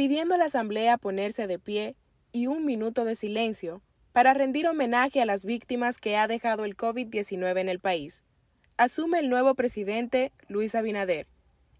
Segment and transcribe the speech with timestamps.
[0.00, 1.94] pidiendo a la Asamblea ponerse de pie
[2.32, 3.82] y un minuto de silencio
[4.14, 8.24] para rendir homenaje a las víctimas que ha dejado el COVID-19 en el país.
[8.78, 11.26] Asume el nuevo presidente Luis Abinader,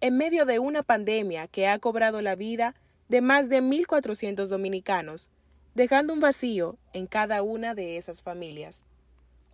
[0.00, 2.74] en medio de una pandemia que ha cobrado la vida
[3.10, 5.30] de más de 1.400 dominicanos,
[5.74, 8.82] dejando un vacío en cada una de esas familias.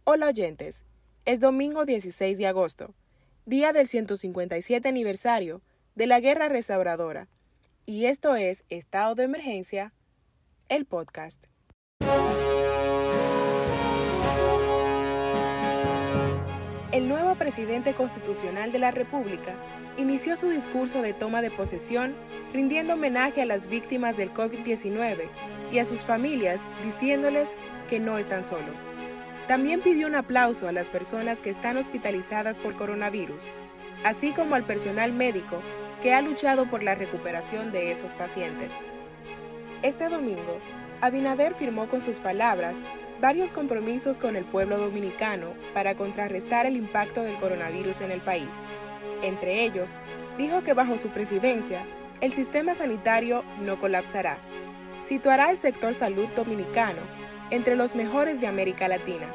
[0.04, 0.84] Hola oyentes,
[1.24, 2.94] es domingo 16 de agosto,
[3.44, 5.62] día del 157 aniversario
[5.96, 7.26] de la Guerra Restauradora,
[7.86, 9.93] y esto es Estado de Emergencia,
[10.68, 11.46] el podcast.
[16.93, 19.57] El nuevo presidente constitucional de la República
[19.96, 22.14] inició su discurso de toma de posesión
[22.52, 25.29] rindiendo homenaje a las víctimas del COVID-19
[25.72, 27.50] y a sus familias diciéndoles
[27.88, 28.86] que no están solos.
[29.49, 33.50] También pidió un aplauso a las personas que están hospitalizadas por coronavirus,
[34.05, 35.60] así como al personal médico
[36.02, 38.72] que ha luchado por la recuperación de esos pacientes.
[39.83, 40.58] Este domingo,
[41.00, 42.82] Abinader firmó con sus palabras
[43.20, 48.50] varios compromisos con el pueblo dominicano para contrarrestar el impacto del coronavirus en el país.
[49.22, 49.96] Entre ellos,
[50.38, 51.84] dijo que bajo su presidencia,
[52.20, 54.38] el sistema sanitario no colapsará.
[55.06, 57.02] Situará el sector salud dominicano
[57.50, 59.27] entre los mejores de América Latina.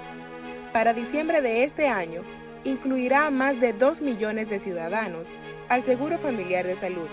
[0.73, 2.23] Para diciembre de este año,
[2.67, 5.31] incluirá a más de 2 millones de ciudadanos
[5.69, 7.07] al Seguro Familiar de Salud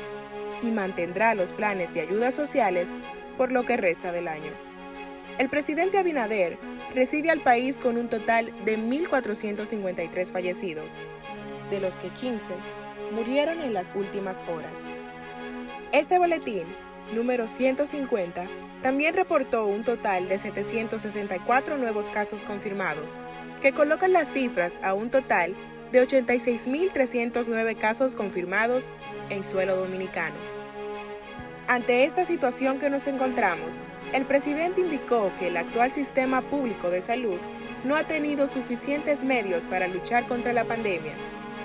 [0.62, 2.90] y mantendrá los planes de ayudas sociales
[3.36, 4.50] por lo que resta del año.
[5.38, 6.58] El presidente Abinader
[6.94, 10.96] recibe al país con un total de 1.453 fallecidos,
[11.70, 12.52] de los que 15
[13.12, 14.82] murieron en las últimas horas.
[15.92, 16.64] Este boletín,
[17.12, 18.46] número 150,
[18.82, 23.16] también reportó un total de 764 nuevos casos confirmados,
[23.60, 25.54] que colocan las cifras a un total
[25.92, 28.90] de 86.309 casos confirmados
[29.30, 30.36] en suelo dominicano.
[31.66, 33.80] Ante esta situación que nos encontramos,
[34.12, 37.38] el presidente indicó que el actual sistema público de salud
[37.84, 41.14] no ha tenido suficientes medios para luchar contra la pandemia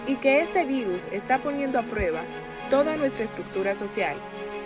[0.08, 2.22] y que este virus está poniendo a prueba
[2.70, 4.18] toda nuestra estructura social,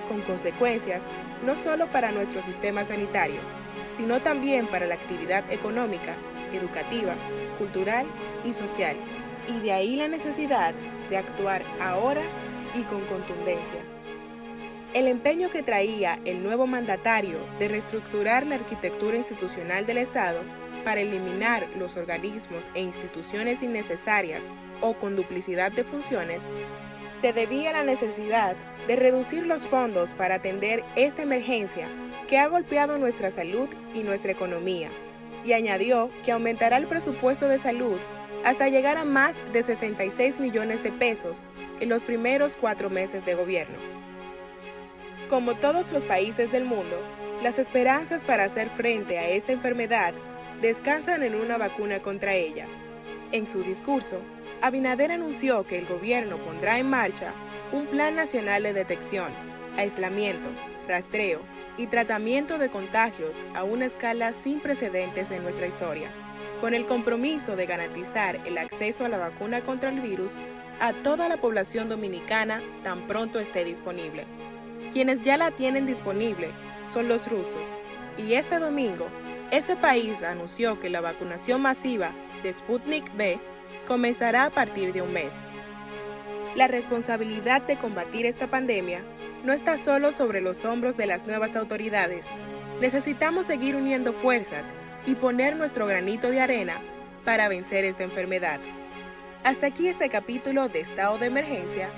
[0.08, 1.08] con consecuencias
[1.46, 3.42] no solo para nuestro sistema sanitario,
[3.88, 6.16] sino también para la actividad económica,
[6.54, 7.16] educativa,
[7.58, 8.06] cultural
[8.44, 8.96] y social.
[9.48, 10.74] Y de ahí la necesidad
[11.10, 12.22] de actuar ahora
[12.76, 13.80] y con contundencia.
[14.94, 20.42] El empeño que traía el nuevo mandatario de reestructurar la arquitectura institucional del Estado
[20.86, 24.44] para eliminar los organismos e instituciones innecesarias
[24.82, 26.48] o con duplicidad de funciones,
[27.20, 28.56] se debía a la necesidad
[28.88, 31.88] de reducir los fondos para atender esta emergencia
[32.28, 34.90] que ha golpeado nuestra salud y nuestra economía,
[35.46, 37.98] y añadió que aumentará el presupuesto de salud
[38.44, 41.44] hasta llegar a más de 66 millones de pesos
[41.80, 43.78] en los primeros cuatro meses de gobierno.
[45.30, 47.00] Como todos los países del mundo,
[47.42, 50.14] las esperanzas para hacer frente a esta enfermedad
[50.62, 52.68] descansan en una vacuna contra ella.
[53.34, 54.22] En su discurso,
[54.62, 57.34] Abinader anunció que el gobierno pondrá en marcha
[57.72, 59.32] un plan nacional de detección,
[59.76, 60.50] aislamiento,
[60.88, 61.40] rastreo
[61.76, 66.12] y tratamiento de contagios a una escala sin precedentes en nuestra historia,
[66.62, 70.36] con el compromiso de garantizar el acceso a la vacuna contra el virus
[70.80, 74.26] a toda la población dominicana tan pronto esté disponible.
[74.92, 76.50] Quienes ya la tienen disponible
[76.86, 77.74] son los rusos,
[78.16, 79.08] y este domingo
[79.58, 82.10] ese país anunció que la vacunación masiva
[82.42, 83.40] de Sputnik V
[83.88, 85.36] comenzará a partir de un mes.
[86.56, 89.04] La responsabilidad de combatir esta pandemia
[89.44, 92.26] no está solo sobre los hombros de las nuevas autoridades.
[92.82, 94.74] Necesitamos seguir uniendo fuerzas
[95.06, 96.82] y poner nuestro granito de arena
[97.24, 98.60] para vencer esta enfermedad.
[99.44, 101.90] Hasta aquí este capítulo de Estado de Emergencia,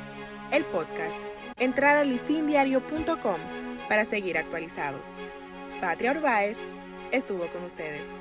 [0.51, 1.17] el podcast
[1.57, 3.39] entrar a listindiario.com
[3.87, 5.16] para seguir actualizados.
[5.79, 6.61] Patria Urbáez
[7.16, 8.14] estuvo con ustedes.